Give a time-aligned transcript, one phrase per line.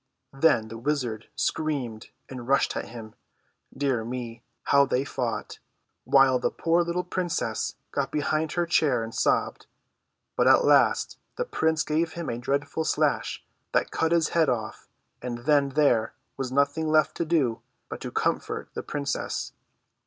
[0.33, 3.13] Then the wizard screamed, and rushed at him.
[3.77, 5.59] Dear me, how they fought!
[6.05, 9.67] while the poor little princess got behind her chair and sobbed.
[10.35, 14.89] But at last the prince gave him a dreadful slash that cut his head off,
[15.21, 19.53] and then there was nothing left to do but to com fort the princess.